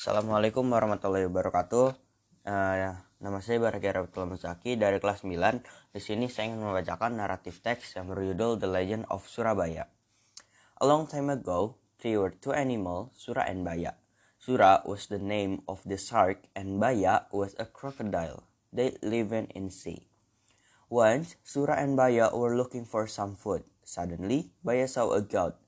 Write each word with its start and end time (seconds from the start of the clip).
Assalamualaikum 0.00 0.64
warahmatullahi 0.64 1.28
wabarakatuh. 1.28 1.92
Uh, 2.48 2.96
nama 3.20 3.38
saya 3.44 3.60
Bahagia 3.60 4.00
Rabatul 4.00 4.32
Muzaki 4.32 4.72
dari 4.80 4.96
kelas 4.96 5.28
9. 5.28 5.60
Di 5.92 6.00
sini 6.00 6.24
saya 6.32 6.48
ingin 6.48 6.64
membacakan 6.64 7.20
naratif 7.20 7.60
teks 7.60 8.00
yang 8.00 8.08
berjudul 8.08 8.56
The 8.56 8.64
Legend 8.64 9.04
of 9.12 9.28
Surabaya. 9.28 9.92
A 10.80 10.88
long 10.88 11.04
time 11.04 11.28
ago, 11.28 11.76
there 12.00 12.16
were 12.16 12.32
two 12.32 12.56
animals, 12.56 13.12
Sura 13.12 13.44
and 13.44 13.60
Baya. 13.60 13.92
Sura 14.40 14.80
was 14.88 15.04
the 15.12 15.20
name 15.20 15.60
of 15.68 15.84
the 15.84 16.00
shark 16.00 16.48
and 16.56 16.80
Baya 16.80 17.28
was 17.28 17.52
a 17.60 17.68
crocodile. 17.68 18.48
They 18.72 18.96
lived 19.04 19.52
in 19.52 19.68
sea. 19.68 20.08
Once, 20.88 21.36
Sura 21.44 21.76
and 21.76 21.92
Baya 21.92 22.32
were 22.32 22.56
looking 22.56 22.88
for 22.88 23.04
some 23.04 23.36
food. 23.36 23.68
Suddenly, 23.84 24.48
Baya 24.64 24.88
saw 24.88 25.12
a 25.12 25.20
goat. 25.20 25.60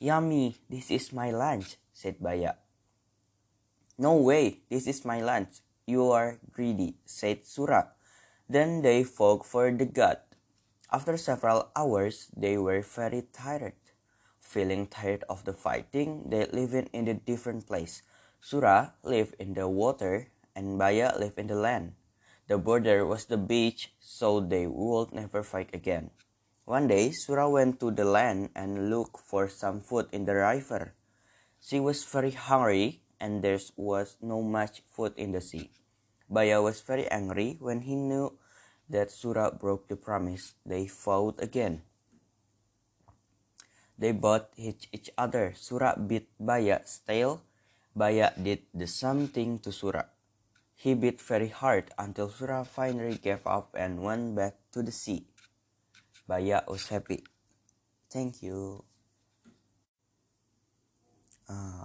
Yummy, 0.00 0.56
this 0.72 0.88
is 0.88 1.12
my 1.12 1.28
lunch, 1.28 1.76
said 1.92 2.24
Baya. 2.24 2.56
No 4.00 4.16
way, 4.16 4.64
this 4.72 4.88
is 4.88 5.04
my 5.04 5.20
lunch. 5.20 5.60
You 5.84 6.08
are 6.08 6.40
greedy, 6.56 6.96
said 7.04 7.44
Sura. 7.44 7.92
Then 8.48 8.80
they 8.80 9.04
fought 9.04 9.44
for 9.44 9.68
the 9.68 9.84
god. 9.84 10.24
After 10.88 11.20
several 11.20 11.68
hours, 11.76 12.32
they 12.32 12.56
were 12.56 12.80
very 12.80 13.28
tired. 13.28 13.76
Feeling 14.40 14.86
tired 14.88 15.28
of 15.28 15.44
the 15.44 15.52
fighting, 15.52 16.32
they 16.32 16.48
lived 16.48 16.88
in 16.96 17.12
a 17.12 17.20
different 17.20 17.68
place. 17.68 18.00
Sura 18.40 18.96
lived 19.04 19.36
in 19.36 19.52
the 19.52 19.68
water, 19.68 20.32
and 20.56 20.80
Baya 20.80 21.12
lived 21.20 21.36
in 21.36 21.52
the 21.52 21.60
land. 21.60 21.92
The 22.48 22.56
border 22.56 23.04
was 23.04 23.26
the 23.26 23.36
beach, 23.36 23.92
so 24.00 24.40
they 24.40 24.66
would 24.66 25.12
never 25.12 25.42
fight 25.42 25.76
again. 25.76 26.08
One 26.64 26.88
day, 26.88 27.12
Sura 27.12 27.50
went 27.50 27.80
to 27.80 27.90
the 27.90 28.08
land 28.08 28.48
and 28.56 28.88
looked 28.88 29.20
for 29.20 29.46
some 29.46 29.84
food 29.84 30.08
in 30.10 30.24
the 30.24 30.40
river. 30.40 30.96
She 31.60 31.78
was 31.78 32.08
very 32.08 32.32
hungry 32.32 33.04
and 33.20 33.44
there 33.44 33.60
was 33.76 34.16
no 34.20 34.42
much 34.42 34.82
food 34.88 35.12
in 35.16 35.32
the 35.32 35.40
sea. 35.40 35.70
Baya 36.28 36.62
was 36.62 36.80
very 36.80 37.06
angry 37.10 37.58
when 37.60 37.82
he 37.82 37.94
knew 37.94 38.32
that 38.88 39.10
Sura 39.10 39.52
broke 39.52 39.88
the 39.88 39.96
promise. 39.96 40.54
They 40.64 40.86
fought 40.86 41.42
again. 41.42 41.82
They 43.98 44.12
both 44.12 44.48
hit 44.56 44.88
each 44.92 45.10
other. 45.18 45.52
Sura 45.54 45.94
bit 45.94 46.26
Baya's 46.40 47.04
tail. 47.06 47.42
Baya 47.94 48.32
did 48.40 48.64
the 48.72 48.86
same 48.86 49.28
thing 49.28 49.58
to 49.60 49.70
Sura. 49.70 50.08
He 50.74 50.94
beat 50.94 51.20
very 51.20 51.48
hard 51.48 51.92
until 51.98 52.30
Sura 52.30 52.64
finally 52.64 53.20
gave 53.20 53.46
up 53.46 53.76
and 53.76 54.00
went 54.00 54.34
back 54.34 54.56
to 54.72 54.82
the 54.82 54.92
sea. 54.92 55.26
Baya 56.26 56.62
was 56.66 56.88
happy. 56.88 57.22
Thank 58.08 58.42
you. 58.42 58.84
Uh, 61.46 61.84